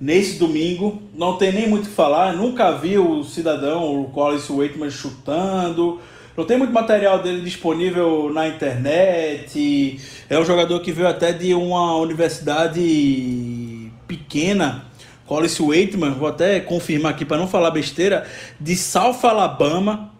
nesse 0.00 0.40
domingo. 0.40 1.00
Não 1.14 1.36
tem 1.36 1.52
nem 1.52 1.68
muito 1.68 1.84
o 1.84 1.88
que 1.88 1.94
falar. 1.94 2.32
Nunca 2.32 2.72
vi 2.72 2.98
o 2.98 3.22
cidadão, 3.22 4.02
o 4.02 4.06
Collins 4.06 4.48
Waitman, 4.48 4.90
chutando. 4.90 6.00
Não 6.36 6.44
tem 6.44 6.58
muito 6.58 6.72
material 6.72 7.22
dele 7.22 7.42
disponível 7.42 8.28
na 8.32 8.48
internet. 8.48 10.00
É 10.28 10.36
um 10.36 10.44
jogador 10.44 10.80
que 10.80 10.90
veio 10.90 11.06
até 11.06 11.32
de 11.32 11.54
uma 11.54 11.96
universidade 11.96 13.92
pequena. 14.08 14.86
Collins 15.26 15.56
Waitman, 15.60 16.10
vou 16.14 16.26
até 16.26 16.58
confirmar 16.58 17.12
aqui 17.12 17.24
para 17.24 17.36
não 17.36 17.46
falar 17.46 17.70
besteira, 17.70 18.26
de 18.58 18.74
South 18.74 19.20
Alabama. 19.22 20.17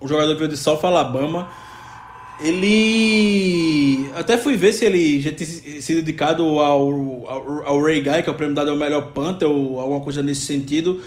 O 0.00 0.08
jogador 0.08 0.32
que 0.32 0.38
veio 0.38 0.50
de 0.50 0.56
South 0.56 0.80
Alabama 0.82 1.48
ele. 2.42 4.10
Até 4.14 4.36
fui 4.38 4.56
ver 4.56 4.72
se 4.72 4.84
ele 4.84 5.20
já 5.20 5.32
tinha 5.32 5.80
sido 5.80 5.96
dedicado 5.96 6.42
ao, 6.58 7.26
ao, 7.26 7.66
ao 7.66 7.82
Ray 7.82 8.00
Guy, 8.00 8.22
que 8.22 8.28
é 8.28 8.32
o 8.32 8.34
prêmio 8.34 8.54
dado 8.54 8.70
ao 8.70 8.76
melhor 8.76 9.12
Panther, 9.12 9.48
ou 9.48 9.78
alguma 9.78 10.00
coisa 10.00 10.22
nesse 10.22 10.42
sentido. 10.42 11.00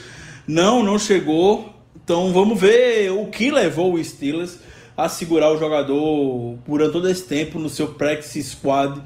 Não, 0.47 0.83
não 0.83 0.97
chegou. 0.99 1.69
Então 2.03 2.31
vamos 2.33 2.59
ver 2.59 3.11
o 3.11 3.27
que 3.27 3.49
levou 3.49 3.93
o 3.93 4.03
Steelers 4.03 4.57
a 4.95 5.09
segurar 5.09 5.51
o 5.51 5.57
jogador 5.57 6.57
durante 6.67 6.91
todo 6.91 7.09
esse 7.09 7.23
tempo 7.23 7.57
no 7.57 7.69
seu 7.69 7.87
practice 7.87 8.43
squad. 8.43 9.01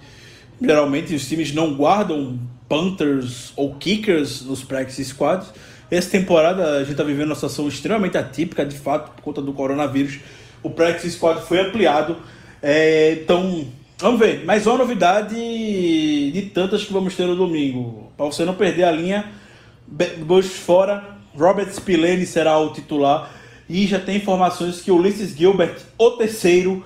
Geralmente 0.59 1.13
os 1.13 1.27
times 1.27 1.53
não 1.53 1.75
guardam 1.75 2.39
Panthers 2.67 3.53
ou 3.55 3.75
Kickers 3.75 4.41
nos 4.41 4.63
practice 4.63 5.05
squads. 5.05 5.47
Essa 5.89 6.09
temporada 6.09 6.77
a 6.77 6.79
gente 6.79 6.91
está 6.91 7.03
vivendo 7.03 7.27
uma 7.27 7.35
situação 7.35 7.67
extremamente 7.67 8.17
atípica, 8.17 8.65
de 8.65 8.77
fato, 8.77 9.11
por 9.11 9.21
conta 9.21 9.41
do 9.41 9.53
coronavírus 9.53 10.19
o 10.63 10.69
practice 10.69 11.11
squad 11.11 11.41
foi 11.41 11.59
ampliado. 11.59 12.17
É, 12.61 13.19
então, 13.21 13.67
vamos 13.97 14.19
ver. 14.19 14.43
Mais 14.45 14.65
uma 14.65 14.77
novidade 14.77 15.35
de 15.35 16.41
tantas 16.53 16.83
que 16.83 16.93
vamos 16.93 17.15
ter 17.15 17.25
no 17.25 17.35
domingo. 17.35 18.11
Para 18.17 18.25
você 18.25 18.43
não 18.43 18.53
perder 18.53 18.83
a 18.83 18.91
linha, 18.91 19.25
Bush 19.87 20.47
fora, 20.47 21.03
Robert 21.35 21.71
Spillane 21.73 22.25
será 22.25 22.57
o 22.57 22.73
titular. 22.73 23.31
E 23.69 23.85
já 23.85 23.99
tem 23.99 24.17
informações 24.17 24.81
que 24.81 24.91
o 24.91 24.95
Ulysses 24.95 25.35
Gilbert, 25.35 25.75
o 25.97 26.11
terceiro, 26.11 26.85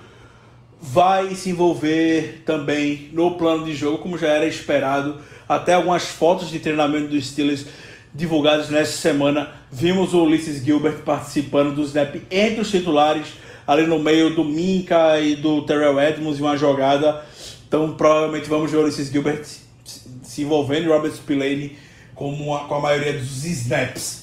vai 0.79 1.35
se 1.35 1.51
envolver 1.51 2.41
também 2.45 3.09
no 3.13 3.31
plano 3.31 3.65
de 3.65 3.73
jogo, 3.73 3.99
como 3.99 4.17
já 4.17 4.27
era 4.27 4.45
esperado. 4.45 5.17
Até 5.47 5.73
algumas 5.73 6.05
fotos 6.05 6.49
de 6.49 6.59
treinamento 6.59 7.09
dos 7.09 7.27
Steelers 7.27 7.65
divulgadas 8.13 8.69
nesta 8.69 8.95
semana, 8.95 9.49
vimos 9.71 10.13
o 10.13 10.23
Ulysses 10.23 10.63
Gilbert 10.63 10.99
participando 11.03 11.75
do 11.75 11.83
snap 11.83 12.15
entre 12.29 12.61
os 12.61 12.69
titulares 12.69 13.27
ali 13.65 13.85
no 13.85 13.99
meio 13.99 14.35
do 14.35 14.43
Minka 14.43 15.19
e 15.19 15.35
do 15.35 15.61
Terrell 15.61 15.99
Edmonds 15.99 16.39
em 16.39 16.43
uma 16.43 16.57
jogada. 16.57 17.23
Então 17.67 17.93
provavelmente 17.93 18.49
vamos 18.49 18.69
ver 18.69 18.77
o 18.77 18.81
Ulysses 18.81 19.09
Gilbert 19.09 19.45
se 20.23 20.41
envolvendo 20.41 20.85
e 20.85 20.87
Robert 20.87 21.13
Spillane 21.13 21.77
com 22.15 22.55
a, 22.55 22.65
com 22.65 22.75
a 22.75 22.79
maioria 22.79 23.13
dos 23.13 23.45
snaps. 23.45 24.21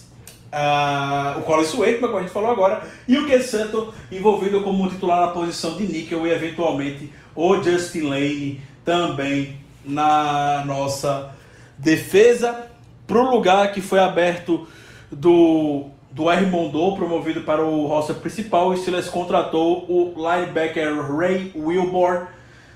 Uh, 0.50 1.40
o 1.40 1.42
Colin 1.42 1.66
Waitman, 1.66 2.08
como 2.08 2.18
a 2.18 2.22
gente 2.22 2.32
falou 2.32 2.50
agora, 2.50 2.82
e 3.06 3.18
o 3.18 3.26
Ken 3.26 3.42
Santo 3.42 3.92
envolvido 4.10 4.62
como 4.62 4.88
titular 4.88 5.20
na 5.20 5.28
posição 5.28 5.76
de 5.76 5.84
níquel 5.84 6.26
e 6.26 6.30
eventualmente 6.30 7.12
o 7.34 7.62
Justin 7.62 8.02
Lane 8.02 8.60
também 8.84 9.56
na 9.84 10.64
nossa 10.66 11.34
defesa. 11.76 12.67
Para 13.08 13.18
o 13.18 13.30
lugar 13.30 13.72
que 13.72 13.80
foi 13.80 13.98
aberto 13.98 14.68
do 15.10 15.90
do 16.10 16.30
R. 16.30 16.46
Mondou, 16.46 16.96
promovido 16.96 17.42
para 17.42 17.62
o 17.64 17.86
roster 17.86 18.16
principal, 18.16 18.68
o 18.68 18.76
Steelers 18.76 19.08
contratou 19.08 19.84
o 19.88 20.14
linebacker 20.16 21.16
Ray 21.16 21.52
Wilbur. 21.54 22.26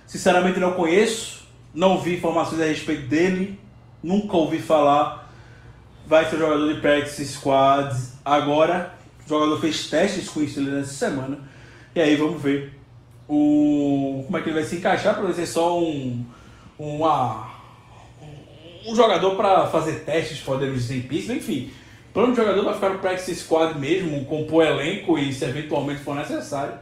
Sinceramente 0.06 0.60
não 0.60 0.72
conheço, 0.72 1.46
não 1.74 1.98
vi 1.98 2.16
informações 2.16 2.60
a 2.60 2.66
respeito 2.66 3.08
dele, 3.08 3.58
nunca 4.02 4.36
ouvi 4.36 4.58
falar. 4.58 5.32
Vai 6.06 6.24
ser 6.28 6.38
jogador 6.38 6.72
de 6.72 6.80
practice 6.80 7.24
squad 7.26 7.94
agora. 8.24 8.94
O 9.24 9.28
jogador 9.28 9.60
fez 9.60 9.88
testes 9.88 10.28
com 10.28 10.40
o 10.40 10.48
Steelers 10.48 10.76
nessa 10.76 10.92
semana. 10.92 11.38
E 11.94 12.00
aí 12.00 12.16
vamos 12.16 12.42
ver 12.42 12.78
o, 13.28 14.22
como 14.26 14.38
é 14.38 14.40
que 14.40 14.48
ele 14.50 14.58
vai 14.58 14.64
se 14.64 14.76
encaixar 14.76 15.14
para 15.14 15.32
ser 15.32 15.46
só 15.46 15.78
um, 15.78 16.24
uma, 16.78 17.51
um 18.86 18.94
jogador 18.94 19.36
para 19.36 19.66
fazer 19.66 20.00
testes, 20.00 20.42
dizer 20.74 20.96
em 20.96 21.02
pista, 21.02 21.32
enfim 21.32 21.70
plano 22.12 22.32
de 22.32 22.36
jogador 22.36 22.64
vai 22.64 22.74
ficar 22.74 22.90
no 22.90 22.98
practice 22.98 23.34
squad 23.36 23.78
mesmo, 23.78 24.24
compor 24.26 24.64
elenco 24.64 25.18
e 25.18 25.32
se 25.32 25.44
eventualmente 25.44 26.02
for 26.02 26.14
necessário, 26.14 26.74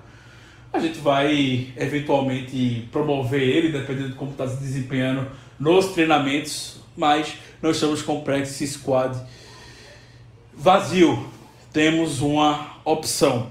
a 0.73 0.79
gente 0.79 0.99
vai 0.99 1.69
eventualmente 1.77 2.89
promover 2.93 3.43
ele, 3.43 3.71
dependendo 3.71 4.11
de 4.11 4.15
como 4.15 4.33
está 4.33 4.49
se 4.49 4.57
desempenhando 4.57 5.31
nos 5.59 5.87
treinamentos, 5.87 6.81
mas 6.97 7.35
nós 7.63 7.77
estamos 7.77 8.03
com 8.03 8.19
o 8.19 8.23
practice 8.23 8.67
squad 8.67 9.17
vazio. 10.55 11.29
Temos 11.73 12.21
uma 12.21 12.79
opção. 12.85 13.51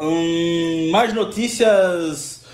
Hum, 0.00 0.90
mais 0.90 1.12
notícias 1.12 2.46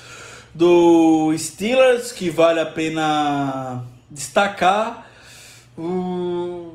do 0.52 1.32
Steelers 1.38 2.10
que 2.10 2.28
vale 2.30 2.58
a 2.58 2.66
pena 2.66 3.84
destacar. 4.10 5.06
Hum, 5.78 6.72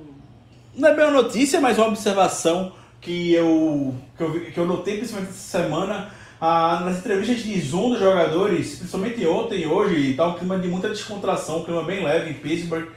não 0.76 0.90
é 0.90 0.96
bem 0.96 1.06
uma 1.06 1.22
notícia, 1.22 1.60
mas 1.60 1.78
uma 1.78 1.88
observação 1.88 2.74
que 3.02 3.34
eu, 3.34 3.94
que 4.18 4.24
eu, 4.24 4.42
que 4.52 4.58
eu 4.58 4.66
notei 4.66 4.98
principalmente 4.98 5.32
essa 5.32 5.62
semana. 5.62 6.12
Ah, 6.40 6.82
nas 6.86 6.98
entrevistas 6.98 7.44
de 7.44 7.60
Zoom 7.62 7.92
dos 7.92 8.00
jogadores, 8.00 8.76
principalmente 8.76 9.26
ontem 9.26 9.62
e 9.62 9.66
hoje, 9.66 10.12
está 10.12 10.28
um 10.28 10.34
clima 10.34 10.60
de 10.60 10.68
muita 10.68 10.90
descontração, 10.90 11.60
um 11.60 11.64
clima 11.64 11.84
bem 11.84 12.04
leve 12.04 12.30
em 12.30 12.34
Pittsburgh. 12.34 12.88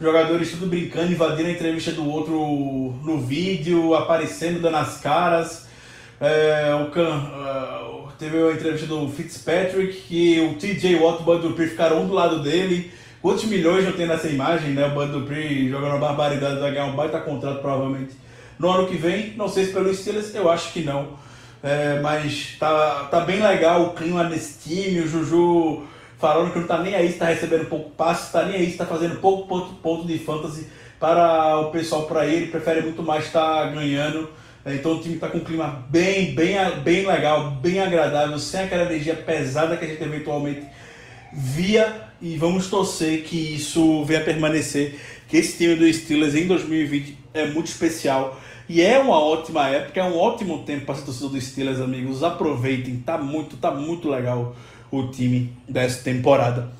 Jogadores 0.00 0.50
tudo 0.50 0.66
brincando, 0.66 1.12
invadindo 1.12 1.48
a 1.50 1.52
entrevista 1.52 1.92
do 1.92 2.08
outro 2.08 2.32
no 3.04 3.20
vídeo, 3.20 3.94
aparecendo, 3.94 4.60
dando 4.60 4.78
as 4.78 4.98
caras. 4.98 5.68
É, 6.18 6.74
o 6.74 6.90
Can, 6.90 7.16
uh, 7.16 8.08
teve 8.18 8.36
a 8.36 8.52
entrevista 8.52 8.86
do 8.86 9.08
Fitzpatrick, 9.08 9.92
que 10.02 10.40
o 10.40 10.54
TJ 10.58 10.96
Watt 10.96 11.22
e 11.22 11.46
o 11.46 11.56
ficaram 11.56 12.02
um 12.02 12.06
do 12.06 12.14
lado 12.14 12.42
dele. 12.42 12.90
Quantos 13.22 13.44
milhões 13.44 13.84
não 13.84 13.92
tem 13.92 14.06
nessa 14.06 14.28
imagem, 14.28 14.70
né? 14.70 14.86
O 14.86 14.90
Bud 14.90 15.12
Dupree 15.12 15.68
jogando 15.68 15.96
uma 15.96 15.98
barbaridade, 15.98 16.58
vai 16.58 16.72
ganhar 16.72 16.86
um 16.86 16.96
baita 16.96 17.20
contrato 17.20 17.60
provavelmente 17.60 18.14
no 18.58 18.70
ano 18.70 18.88
que 18.88 18.96
vem. 18.96 19.34
Não 19.36 19.48
sei 19.48 19.66
se 19.66 19.72
pelo 19.72 19.92
Steelers, 19.94 20.34
eu 20.34 20.50
acho 20.50 20.72
que 20.72 20.82
não. 20.82 21.18
É, 21.62 22.00
mas 22.00 22.56
tá, 22.58 23.08
tá 23.10 23.20
bem 23.20 23.42
legal 23.42 23.82
o 23.82 23.92
clima 23.92 24.24
nesse 24.24 24.66
time, 24.66 25.00
o 25.00 25.06
Juju 25.06 25.82
falando 26.18 26.52
que 26.52 26.58
não 26.58 26.66
tá 26.66 26.78
nem 26.78 26.94
aí, 26.94 27.08
está 27.08 27.26
recebendo 27.26 27.66
pouco 27.66 27.90
passe, 27.90 28.26
está 28.26 28.44
nem 28.44 28.56
aí, 28.56 28.68
está 28.68 28.86
fazendo 28.86 29.20
pouco 29.20 29.46
ponto, 29.46 29.74
ponto 29.74 30.06
de 30.06 30.18
fantasy 30.18 30.68
para 30.98 31.58
o 31.58 31.70
pessoal 31.70 32.04
para 32.04 32.26
ele, 32.26 32.46
prefere 32.46 32.80
muito 32.80 33.02
mais 33.02 33.26
estar 33.26 33.64
tá 33.64 33.70
ganhando. 33.70 34.30
É, 34.64 34.74
então 34.74 34.92
o 34.92 35.00
time 35.00 35.14
está 35.14 35.28
com 35.28 35.38
um 35.38 35.44
clima 35.44 35.84
bem, 35.90 36.34
bem, 36.34 36.56
bem 36.82 37.06
legal, 37.06 37.50
bem 37.52 37.80
agradável, 37.80 38.38
sem 38.38 38.62
aquela 38.62 38.84
energia 38.84 39.14
pesada 39.14 39.76
que 39.76 39.84
a 39.84 39.88
gente 39.88 40.02
eventualmente 40.02 40.66
via 41.32 42.09
e 42.20 42.36
vamos 42.36 42.68
torcer 42.68 43.22
que 43.22 43.36
isso 43.36 44.04
venha 44.04 44.20
a 44.20 44.24
permanecer, 44.24 44.98
que 45.28 45.36
esse 45.36 45.56
time 45.56 45.74
do 45.74 45.92
Steelers 45.92 46.34
em 46.34 46.46
2020 46.46 47.18
é 47.32 47.46
muito 47.46 47.66
especial 47.66 48.40
e 48.72 48.80
é 48.80 49.00
uma 49.00 49.18
ótima 49.18 49.68
época, 49.68 49.98
é 49.98 50.04
um 50.04 50.16
ótimo 50.16 50.62
tempo 50.62 50.86
para 50.86 50.94
ser 50.94 51.04
torcedor 51.04 51.30
do 51.30 51.40
Steelers, 51.40 51.80
amigos. 51.80 52.22
Aproveitem, 52.22 52.98
tá 52.98 53.18
muito, 53.18 53.56
tá 53.56 53.72
muito 53.72 54.08
legal 54.08 54.54
o 54.92 55.08
time 55.08 55.52
dessa 55.68 56.04
temporada. 56.04 56.70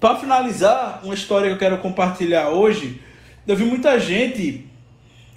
Para 0.00 0.16
finalizar, 0.16 1.00
uma 1.04 1.12
história 1.12 1.48
que 1.48 1.54
eu 1.54 1.58
quero 1.58 1.76
compartilhar 1.76 2.48
hoje, 2.48 3.02
eu 3.46 3.54
vi 3.54 3.64
muita 3.64 4.00
gente 4.00 4.66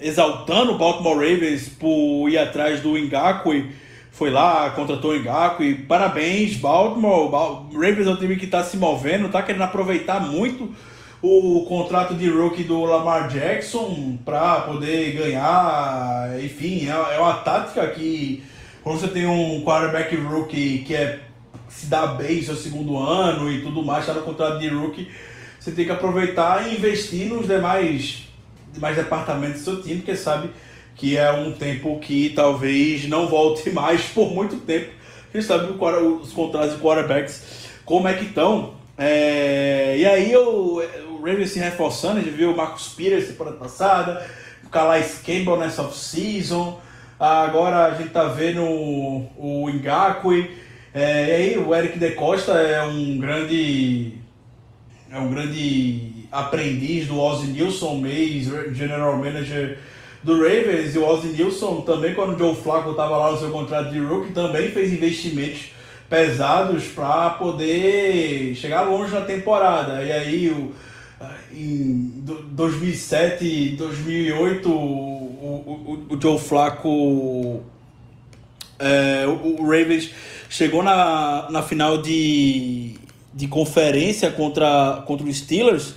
exaltando 0.00 0.72
o 0.72 0.78
Baltimore 0.78 1.16
Ravens 1.16 1.68
por 1.68 2.30
ir 2.30 2.38
atrás 2.38 2.80
do 2.80 2.96
Ngakwe 2.96 3.70
foi 4.18 4.30
lá, 4.30 4.70
contratou 4.70 5.12
o 5.12 5.16
Engaku 5.16 5.62
e 5.62 5.76
parabéns, 5.76 6.56
Baltimore. 6.56 7.30
Ravens 7.72 8.08
é 8.08 8.10
um 8.10 8.16
time 8.16 8.34
que 8.34 8.46
está 8.46 8.64
se 8.64 8.76
movendo, 8.76 9.26
está 9.26 9.40
querendo 9.42 9.62
aproveitar 9.62 10.18
muito 10.20 10.74
o 11.22 11.64
contrato 11.68 12.14
de 12.14 12.28
rookie 12.28 12.64
do 12.64 12.82
Lamar 12.84 13.28
Jackson 13.28 14.18
para 14.24 14.62
poder 14.62 15.12
ganhar. 15.12 16.36
Enfim, 16.42 16.88
é, 16.88 17.14
é 17.14 17.18
uma 17.20 17.34
tática 17.34 17.86
que 17.90 18.42
quando 18.82 18.98
você 18.98 19.06
tem 19.06 19.24
um 19.24 19.62
quarterback 19.62 20.16
rookie 20.16 20.80
que 20.84 20.96
é 20.96 21.20
se 21.68 21.86
dá 21.86 22.08
bem 22.08 22.42
seu 22.42 22.56
segundo 22.56 22.98
ano 22.98 23.48
e 23.52 23.62
tudo 23.62 23.84
mais, 23.84 24.00
está 24.00 24.14
no 24.14 24.22
contrato 24.22 24.58
de 24.58 24.68
rookie, 24.68 25.08
você 25.60 25.70
tem 25.70 25.84
que 25.84 25.92
aproveitar 25.92 26.66
e 26.66 26.74
investir 26.74 27.28
nos 27.28 27.46
demais, 27.46 28.26
demais 28.72 28.96
departamentos 28.96 29.60
do 29.60 29.64
seu 29.64 29.82
time, 29.82 29.96
porque 29.98 30.16
sabe 30.16 30.50
que 30.98 31.16
é 31.16 31.30
um 31.32 31.52
tempo 31.52 31.98
que 32.00 32.30
talvez 32.30 33.08
não 33.08 33.28
volte 33.28 33.70
mais 33.72 34.02
por 34.02 34.30
muito 34.34 34.56
tempo. 34.56 34.90
A 35.32 35.36
gente 35.36 35.46
sabe 35.46 35.72
os 35.72 36.32
contratos 36.32 36.74
de 36.74 36.82
quarterbacks 36.82 37.70
como 37.84 38.08
é 38.08 38.14
que 38.14 38.24
estão. 38.24 38.74
É, 38.98 39.96
e 39.96 40.04
aí 40.04 40.36
o, 40.36 40.82
Ravens 41.24 41.50
se 41.50 41.60
reforçando, 41.60 42.18
a 42.18 42.22
gente 42.22 42.34
viu 42.34 42.52
o 42.52 42.56
Marcos 42.56 42.88
Pires 42.88 43.28
semana 43.28 43.56
passada, 43.56 44.26
o 44.64 44.68
Calais 44.68 45.20
Campbell 45.24 45.56
nessa 45.56 45.82
off-season, 45.82 46.80
agora 47.18 47.86
a 47.86 47.94
gente 47.94 48.10
tá 48.10 48.24
vendo 48.24 48.62
o, 48.62 49.30
o 49.36 49.70
Ngakwe, 49.70 50.50
é, 50.92 51.28
e 51.28 51.30
aí 51.30 51.58
o 51.58 51.74
Eric 51.74 51.98
De 51.98 52.10
Costa 52.12 52.52
é 52.52 52.82
um 52.82 53.18
grande 53.18 54.14
é 55.10 55.18
um 55.18 55.30
grande 55.30 56.26
aprendiz 56.30 57.06
do 57.06 57.18
Ozzy 57.18 57.46
Nilson, 57.46 57.96
mês 57.96 58.46
general 58.74 59.16
manager 59.16 59.78
do 60.22 60.36
Ravens, 60.36 60.94
e 60.94 60.98
o 60.98 61.06
Ozzy 61.06 61.28
Nilson 61.28 61.82
também, 61.82 62.14
quando 62.14 62.34
o 62.34 62.38
Joe 62.38 62.54
Flacco 62.54 62.90
estava 62.90 63.16
lá 63.16 63.32
no 63.32 63.38
seu 63.38 63.50
contrato 63.50 63.90
de 63.90 64.00
rookie, 64.00 64.32
também 64.32 64.70
fez 64.70 64.92
investimentos 64.92 65.70
pesados 66.08 66.84
para 66.86 67.30
poder 67.30 68.54
chegar 68.56 68.82
longe 68.82 69.12
na 69.12 69.20
temporada. 69.20 70.02
E 70.02 70.10
aí, 70.10 70.50
o, 70.50 70.72
em 71.52 72.24
2007, 72.50 73.76
2008, 73.76 74.68
o, 74.68 74.72
o, 74.72 76.06
o 76.10 76.20
Joe 76.20 76.38
Flacco, 76.38 77.62
é, 78.78 79.24
o, 79.26 79.62
o 79.62 79.62
Ravens 79.62 80.10
chegou 80.48 80.82
na, 80.82 81.48
na 81.50 81.62
final 81.62 81.98
de, 81.98 82.94
de 83.32 83.46
conferência 83.46 84.30
contra, 84.30 85.02
contra 85.06 85.26
os 85.26 85.36
Steelers 85.36 85.94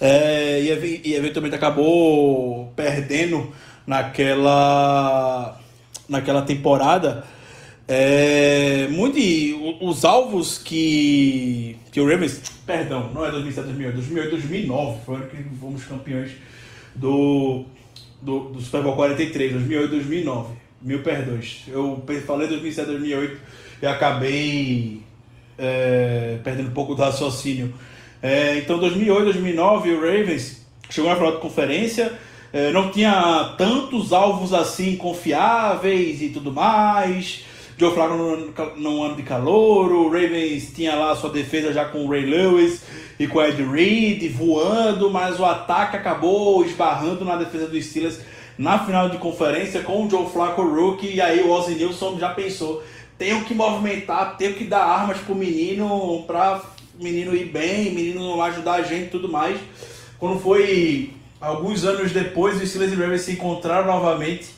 é, 0.00 0.60
e, 0.60 1.00
e 1.04 1.14
eventualmente 1.14 1.54
acabou 1.54 2.72
perdendo 2.76 3.52
naquela, 3.86 5.60
naquela 6.08 6.42
temporada. 6.42 7.24
É, 7.88 8.88
muito, 8.88 9.16
os 9.80 10.04
alvos 10.04 10.58
que, 10.58 11.76
que 11.92 12.00
o 12.00 12.08
Ravens, 12.08 12.42
perdão, 12.66 13.12
não 13.14 13.24
é 13.24 13.30
2007, 13.30 13.66
2008, 13.66 13.94
2008, 13.94 14.30
2009 14.30 14.98
foi 15.06 15.26
que 15.28 15.36
fomos 15.60 15.84
campeões 15.84 16.32
do, 16.94 17.64
do, 18.20 18.50
do 18.50 18.60
Super 18.60 18.82
Bowl 18.82 18.96
43, 18.96 19.52
2008, 19.52 19.90
2009. 19.90 20.54
Mil 20.82 21.02
perdões. 21.02 21.62
Eu 21.68 22.04
falei 22.26 22.48
2007, 22.48 22.88
2008 22.88 23.40
e 23.82 23.86
acabei 23.86 25.02
é, 25.58 26.38
perdendo 26.44 26.68
um 26.68 26.74
pouco 26.74 26.94
do 26.94 27.02
raciocínio. 27.02 27.72
É, 28.22 28.58
então, 28.58 28.78
2008, 28.78 29.24
2009, 29.24 29.92
o 29.92 30.00
Ravens 30.00 30.66
chegou 30.88 31.10
na 31.10 31.16
final 31.16 31.32
de 31.32 31.38
conferência, 31.38 32.12
é, 32.52 32.70
não 32.72 32.90
tinha 32.90 33.54
tantos 33.58 34.12
alvos 34.12 34.54
assim 34.54 34.96
confiáveis 34.96 36.22
e 36.22 36.28
tudo 36.30 36.52
mais. 36.52 37.44
Joe 37.78 37.92
Flacco 37.92 38.14
no, 38.14 38.54
no 38.76 39.02
ano 39.02 39.16
de 39.16 39.22
calor, 39.22 39.92
o 39.92 40.08
Ravens 40.08 40.72
tinha 40.74 40.94
lá 40.94 41.14
sua 41.14 41.28
defesa 41.28 41.74
já 41.74 41.84
com 41.84 42.06
o 42.06 42.08
Ray 42.08 42.24
Lewis 42.24 42.82
e 43.18 43.26
com 43.26 43.38
o 43.38 43.42
Ed 43.42 43.62
Reed 43.62 44.32
voando, 44.32 45.10
mas 45.10 45.38
o 45.38 45.44
ataque 45.44 45.96
acabou 45.96 46.64
esbarrando 46.64 47.22
na 47.22 47.36
defesa 47.36 47.66
dos 47.66 47.84
Steelers 47.84 48.20
na 48.56 48.78
final 48.78 49.10
de 49.10 49.18
conferência 49.18 49.82
com 49.82 50.06
o 50.06 50.10
Joe 50.10 50.26
Flacco 50.30 50.62
rookie, 50.62 51.14
e 51.16 51.20
aí 51.20 51.42
o 51.42 51.50
Ozzy 51.50 51.74
Nilson 51.74 52.18
já 52.18 52.30
pensou, 52.30 52.82
tenho 53.18 53.44
que 53.44 53.54
movimentar, 53.54 54.38
tenho 54.38 54.54
que 54.54 54.64
dar 54.64 54.84
armas 54.84 55.18
pro 55.18 55.34
menino 55.34 56.24
para 56.26 56.62
menino 56.98 57.34
ir 57.34 57.46
bem, 57.46 57.94
menino 57.94 58.40
ajudar 58.42 58.74
a 58.74 58.82
gente 58.82 59.06
e 59.06 59.10
tudo 59.10 59.28
mais. 59.28 59.58
Quando 60.18 60.40
foi 60.40 61.12
alguns 61.40 61.84
anos 61.84 62.12
depois, 62.12 62.60
os 62.60 62.68
Steelers 62.68 62.92
e 62.92 62.96
Ravens 62.96 63.22
se 63.22 63.32
encontraram 63.32 63.86
novamente 63.86 64.48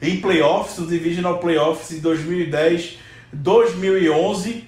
em 0.00 0.20
playoffs, 0.20 0.78
nos 0.78 0.88
Divisional 0.88 1.38
Playoffs 1.38 1.90
em 1.92 2.00
2010, 2.00 2.98
2011. 3.32 4.64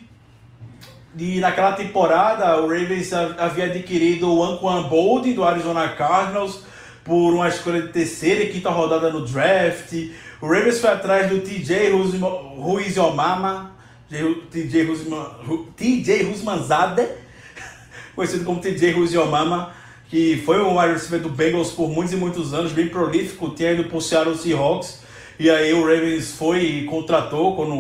E 1.18 1.40
naquela 1.40 1.72
temporada, 1.72 2.60
o 2.60 2.68
Ravens 2.68 3.12
havia 3.12 3.64
adquirido 3.64 4.32
o 4.32 4.44
Anquan 4.44 4.84
Boldin 4.84 5.32
do 5.32 5.44
Arizona 5.44 5.88
Cardinals 5.88 6.62
por 7.04 7.34
uma 7.34 7.48
escolha 7.48 7.82
de 7.82 7.88
terceira 7.88 8.44
e 8.44 8.52
quinta 8.52 8.70
rodada 8.70 9.10
no 9.10 9.24
draft. 9.24 9.92
O 10.40 10.46
Ravens 10.46 10.80
foi 10.80 10.90
atrás 10.90 11.28
do 11.28 11.40
TJ 11.40 11.90
Ruiz 12.56 12.96
Omama, 12.96 13.72
TJ 15.76 16.24
Rusmanzade, 16.24 17.06
conhecido 18.16 18.44
como 18.44 18.60
TJ 18.60 18.92
Ruiz 18.92 19.14
Omama, 19.14 19.72
que 20.08 20.42
foi 20.44 20.60
um 20.60 20.80
wide 20.80 20.94
receiver 20.94 21.20
do 21.20 21.28
Bengals 21.28 21.70
por 21.70 21.88
muitos 21.88 22.12
e 22.12 22.16
muitos 22.16 22.52
anos, 22.52 22.72
bem 22.72 22.88
prolífico, 22.88 23.50
tinha 23.50 23.70
ido 23.70 23.84
para 23.84 23.96
o 23.96 24.00
Seattle 24.00 24.36
Seahawks, 24.36 25.02
e 25.38 25.48
aí 25.48 25.72
o 25.72 25.82
Ravens 25.82 26.32
foi 26.32 26.64
e 26.64 26.84
contratou 26.86 27.54
quando 27.54 27.72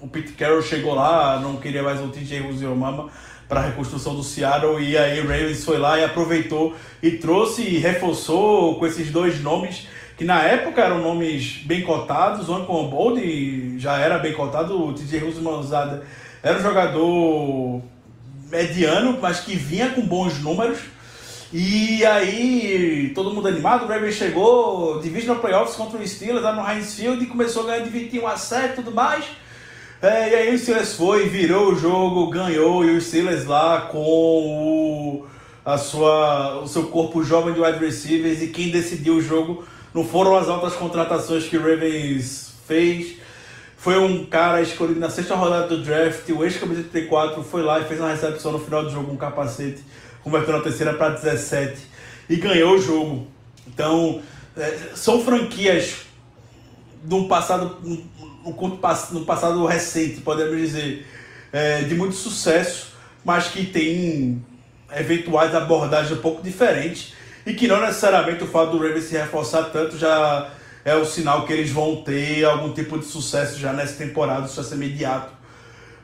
o 0.00 0.08
Pete 0.08 0.32
Carroll 0.34 0.62
chegou 0.62 0.94
lá, 0.94 1.40
não 1.40 1.56
queria 1.56 1.82
mais 1.82 2.00
o 2.00 2.06
TJ 2.06 2.38
Ruiz 2.38 2.62
Omama 2.62 3.10
para 3.48 3.60
a 3.60 3.64
reconstrução 3.64 4.14
do 4.14 4.22
Seattle, 4.22 4.80
e 4.80 4.96
aí 4.96 5.18
o 5.20 5.22
Ravens 5.26 5.64
foi 5.64 5.78
lá 5.78 5.98
e 5.98 6.04
aproveitou 6.04 6.76
e 7.02 7.10
trouxe 7.10 7.62
e 7.62 7.78
reforçou 7.78 8.78
com 8.78 8.86
esses 8.86 9.10
dois 9.10 9.42
nomes 9.42 9.88
que 10.16 10.24
na 10.24 10.42
época 10.42 10.80
eram 10.80 11.00
nomes 11.00 11.62
bem 11.64 11.82
cotados, 11.82 12.48
o 12.48 12.54
Anquan 12.54 12.88
Bold 12.88 13.78
já 13.78 13.98
era 13.98 14.18
bem 14.18 14.32
cotado, 14.32 14.80
o 14.80 14.92
TJ 14.92 15.18
Rusmanzada 15.18 16.04
era 16.42 16.58
um 16.58 16.62
jogador 16.62 17.82
mediano, 18.50 19.18
mas 19.20 19.40
que 19.40 19.56
vinha 19.56 19.90
com 19.90 20.02
bons 20.02 20.38
números. 20.40 20.78
E 21.52 22.04
aí, 22.04 23.12
todo 23.14 23.32
mundo 23.32 23.48
animado, 23.48 23.84
o 23.84 23.88
Ravens 23.88 24.14
chegou, 24.14 25.00
divisional 25.00 25.40
playoffs 25.40 25.76
contra 25.76 25.98
o 25.98 26.06
Steelers 26.06 26.42
lá 26.42 26.52
no 26.52 26.68
Heinz 26.68 26.94
Field 26.94 27.22
e 27.22 27.26
começou 27.26 27.62
a 27.62 27.66
ganhar 27.66 27.84
de 27.84 27.90
21 27.90 28.26
a 28.26 28.36
7 28.36 28.72
e 28.72 28.74
tudo 28.74 28.90
mais. 28.90 29.24
É, 30.02 30.30
e 30.30 30.34
aí 30.34 30.54
o 30.54 30.58
Steelers 30.58 30.94
foi, 30.94 31.28
virou 31.28 31.72
o 31.72 31.76
jogo, 31.76 32.28
ganhou, 32.28 32.84
e 32.84 32.96
o 32.96 33.00
Steelers 33.00 33.46
lá 33.46 33.82
com 33.82 33.98
o, 33.98 35.26
a 35.64 35.78
sua, 35.78 36.60
o 36.60 36.68
seu 36.68 36.88
corpo 36.88 37.22
jovem 37.22 37.54
de 37.54 37.60
wide 37.60 37.78
receivers 37.78 38.42
e 38.42 38.48
quem 38.48 38.70
decidiu 38.70 39.14
o 39.14 39.22
jogo 39.22 39.64
não 39.94 40.04
foram 40.04 40.36
as 40.36 40.48
altas 40.48 40.74
contratações 40.74 41.44
que 41.44 41.56
o 41.56 41.60
Ravens 41.60 42.52
fez. 42.66 43.16
Foi 43.76 43.96
um 43.96 44.26
cara 44.26 44.60
escolhido 44.60 44.98
na 44.98 45.08
sexta 45.08 45.36
rodada 45.36 45.68
do 45.68 45.82
draft, 45.82 46.28
o 46.30 46.42
ex-camisa 46.42 46.82
34 46.82 47.44
foi 47.44 47.62
lá 47.62 47.78
e 47.78 47.84
fez 47.84 48.00
uma 48.00 48.08
recepção 48.08 48.50
no 48.50 48.58
final 48.58 48.82
do 48.82 48.90
jogo, 48.90 49.12
um 49.12 49.16
capacete, 49.16 49.84
converteu 50.22 50.56
na 50.56 50.62
terceira 50.62 50.94
para 50.94 51.10
17 51.10 51.76
e 52.28 52.36
ganhou 52.36 52.74
o 52.74 52.80
jogo. 52.80 53.26
Então, 53.68 54.22
é, 54.56 54.78
são 54.94 55.22
franquias 55.22 55.98
de 57.04 57.14
um 57.14 57.28
passado, 57.28 57.76
no 59.12 59.24
passado 59.26 59.64
recente, 59.66 60.22
podemos 60.22 60.56
dizer, 60.56 61.06
é, 61.52 61.82
de 61.82 61.94
muito 61.94 62.16
sucesso, 62.16 62.94
mas 63.22 63.48
que 63.48 63.66
tem 63.66 64.44
eventuais 64.96 65.54
abordagens 65.54 66.18
um 66.18 66.22
pouco 66.22 66.42
diferentes 66.42 67.12
e 67.46 67.54
que 67.54 67.68
não 67.68 67.80
necessariamente 67.80 68.42
o 68.42 68.46
fato 68.46 68.72
do 68.72 68.78
Ravens 68.78 69.04
se 69.04 69.16
reforçar 69.16 69.64
tanto 69.64 69.98
já 69.98 70.50
é 70.84 70.94
o 70.94 71.04
sinal 71.04 71.46
que 71.46 71.52
eles 71.52 71.70
vão 71.70 72.02
ter 72.02 72.44
algum 72.44 72.72
tipo 72.72 72.98
de 72.98 73.06
sucesso 73.06 73.58
já 73.58 73.72
nessa 73.72 73.94
temporada, 73.94 74.46
vai 74.46 74.64
ser 74.64 74.74
imediato. 74.74 75.32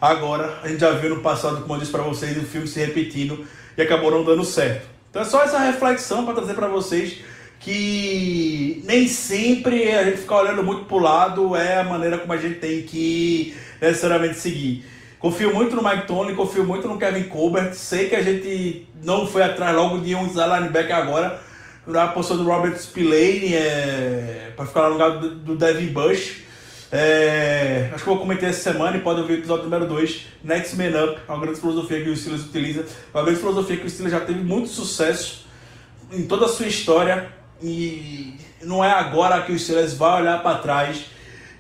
Agora, 0.00 0.59
a 0.62 0.68
gente 0.68 0.81
já 0.81 0.92
viu 0.92 1.14
no 1.14 1.20
passado, 1.20 1.61
como 1.61 1.74
eu 1.74 1.79
disse 1.79 1.92
para 1.92 2.03
vocês, 2.03 2.37
o 2.37 2.46
filme 2.46 2.66
se 2.66 2.81
repetindo 2.81 3.44
e 3.76 3.83
acabou 3.83 4.11
não 4.11 4.24
dando 4.24 4.44
certo. 4.44 4.87
Então 5.11 5.20
é 5.20 5.24
só 5.24 5.42
essa 5.42 5.59
reflexão 5.59 6.24
para 6.24 6.35
trazer 6.35 6.55
para 6.55 6.68
vocês 6.68 7.18
que 7.59 8.83
nem 8.87 9.07
sempre 9.07 9.92
a 9.92 10.05
gente 10.05 10.18
ficar 10.18 10.37
olhando 10.37 10.62
muito 10.62 10.87
para 10.87 10.96
o 10.96 11.00
lado 11.00 11.55
é 11.55 11.81
a 11.81 11.85
maneira 11.85 12.16
como 12.16 12.33
a 12.33 12.38
gente 12.38 12.59
tem 12.59 12.83
que 12.83 13.55
necessariamente 13.81 14.38
seguir. 14.38 14.85
Confio 15.21 15.55
muito 15.55 15.77
no 15.77 15.87
Mike 15.87 16.07
Tony, 16.07 16.35
confio 16.35 16.65
muito 16.65 16.89
no 16.89 16.99
Kevin 16.99 17.25
Colbert. 17.25 17.75
Sei 17.75 18.09
que 18.09 18.17
a 18.17 18.23
gente 18.23 18.89
não 19.05 19.27
foi 19.27 19.43
atrás 19.43 19.77
logo 19.77 19.99
de 19.99 20.15
um 20.15 20.27
linebacker 20.27 20.97
agora. 20.97 21.39
Na 21.87 22.09
posição 22.09 22.39
do 22.39 22.45
Robert 22.45 22.75
Spillane, 22.79 23.55
é, 23.55 24.53
para 24.57 24.65
ficar 24.65 24.85
no 24.85 24.93
lugar 24.93 25.19
do, 25.19 25.35
do 25.35 25.57
Devin 25.57 25.89
Bush. 25.89 26.45
É, 26.91 27.91
acho 27.93 28.03
que 28.03 28.09
eu 28.09 28.15
vou 28.15 28.23
comentar 28.23 28.49
essa 28.49 28.73
semana 28.73 28.97
e 28.97 29.01
pode 29.01 29.21
ouvir 29.21 29.35
o 29.35 29.37
episódio 29.37 29.65
número 29.65 29.87
2, 29.87 30.27
Next 30.43 30.75
Man 30.77 31.05
Up, 31.05 31.21
uma 31.29 31.39
grande 31.39 31.61
filosofia 31.61 32.03
que 32.03 32.09
o 32.09 32.17
Steelers 32.17 32.45
utiliza. 32.47 32.87
Uma 33.13 33.23
grande 33.23 33.41
filosofia 33.41 33.77
que 33.77 33.87
o 33.87 33.91
Steelers 33.91 34.19
já 34.19 34.25
teve 34.25 34.41
muito 34.41 34.71
sucesso 34.71 35.47
em 36.11 36.27
toda 36.27 36.47
a 36.47 36.49
sua 36.49 36.67
história. 36.67 37.29
E 37.63 38.39
não 38.63 38.83
é 38.83 38.91
agora 38.91 39.43
que 39.43 39.53
o 39.53 39.59
Steelers 39.59 39.93
vai 39.93 40.23
olhar 40.23 40.43
para 40.43 40.59
trás 40.59 41.05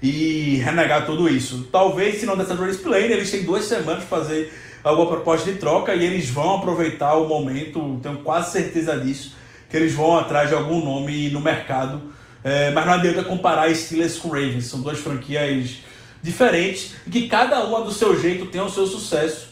e 0.02 0.56
renegar 0.64 1.04
tudo 1.04 1.28
isso. 1.28 1.68
Talvez, 1.70 2.20
se 2.20 2.26
não 2.26 2.36
dessa 2.36 2.54
Race 2.54 2.78
Plane, 2.78 3.12
eles 3.12 3.30
têm 3.30 3.42
duas 3.42 3.64
semanas 3.64 4.04
para 4.04 4.18
fazer 4.18 4.52
alguma 4.82 5.08
proposta 5.08 5.50
de 5.52 5.58
troca 5.58 5.94
e 5.94 6.04
eles 6.04 6.30
vão 6.30 6.56
aproveitar 6.56 7.14
o 7.14 7.28
momento, 7.28 8.00
tenho 8.02 8.18
quase 8.18 8.52
certeza 8.52 8.98
disso, 8.98 9.34
que 9.68 9.76
eles 9.76 9.92
vão 9.92 10.18
atrás 10.18 10.48
de 10.48 10.54
algum 10.54 10.82
nome 10.82 11.30
no 11.30 11.40
mercado. 11.40 12.02
É, 12.42 12.70
mas 12.70 12.86
não 12.86 12.94
adianta 12.94 13.22
comparar 13.22 13.74
Steelers 13.74 14.18
com 14.18 14.28
Ravens, 14.28 14.64
são 14.64 14.80
duas 14.80 14.98
franquias 14.98 15.80
diferentes 16.22 16.94
e 17.06 17.10
que 17.10 17.28
cada 17.28 17.64
uma 17.64 17.82
do 17.82 17.92
seu 17.92 18.18
jeito 18.18 18.46
tem 18.46 18.60
o 18.60 18.68
seu 18.68 18.86
sucesso. 18.86 19.50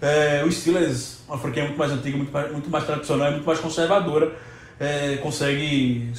É, 0.00 0.44
o 0.46 0.52
Steelers, 0.52 1.20
uma 1.26 1.38
franquia 1.38 1.64
muito 1.64 1.78
mais 1.78 1.90
antiga, 1.90 2.16
muito 2.16 2.30
mais, 2.30 2.52
muito 2.52 2.70
mais 2.70 2.84
tradicional, 2.84 3.32
muito 3.32 3.46
mais 3.46 3.58
conservadora, 3.58 4.32
é, 4.78 5.16
consegue 5.22 6.12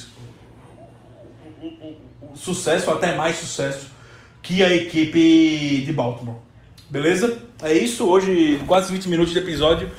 sucesso, 2.34 2.90
até 2.90 3.14
mais 3.16 3.36
sucesso, 3.36 3.86
que 4.42 4.62
a 4.62 4.74
equipe 4.74 5.82
de 5.84 5.92
Baltimore. 5.92 6.38
Beleza? 6.88 7.38
É 7.62 7.72
isso, 7.72 8.06
hoje 8.06 8.60
quase 8.66 8.92
20 8.92 9.08
minutos 9.08 9.32
de 9.32 9.38
episódio. 9.38 9.90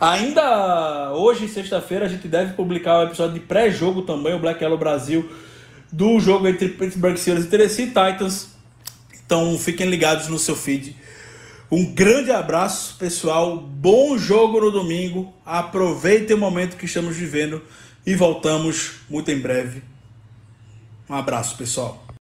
Ainda 0.00 1.12
hoje, 1.12 1.46
sexta-feira, 1.46 2.06
a 2.06 2.08
gente 2.08 2.26
deve 2.26 2.54
publicar 2.54 3.00
o 3.00 3.02
episódio 3.04 3.34
de 3.34 3.40
pré-jogo 3.40 4.02
também, 4.02 4.32
o 4.34 4.38
Black 4.38 4.62
Yellow 4.62 4.78
Brasil, 4.78 5.30
do 5.92 6.18
jogo 6.18 6.48
entre 6.48 6.70
Pittsburgh 6.70 7.16
Steelers 7.16 7.44
e 7.44 7.48
Tennessee 7.48 7.86
Titans. 7.88 8.48
Então 9.26 9.58
fiquem 9.58 9.88
ligados 9.88 10.26
no 10.28 10.38
seu 10.38 10.56
feed 10.56 10.96
Um 11.70 11.94
grande 11.94 12.30
abraço, 12.30 12.96
pessoal. 12.98 13.58
Bom 13.58 14.16
jogo 14.16 14.60
no 14.60 14.70
domingo. 14.70 15.32
Aproveitem 15.44 16.34
o 16.34 16.40
momento 16.40 16.76
que 16.76 16.86
estamos 16.86 17.16
vivendo 17.16 17.62
e 18.06 18.14
voltamos 18.14 19.02
muito 19.10 19.30
em 19.30 19.38
breve. 19.38 19.89
Um 21.10 21.14
abraço, 21.16 21.56
pessoal. 21.56 22.09